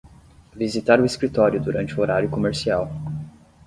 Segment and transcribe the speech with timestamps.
[0.55, 2.89] Visitar o escritório durante o horário comercial